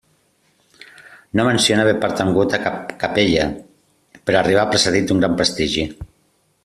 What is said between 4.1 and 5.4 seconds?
però arriba precedit d'un gran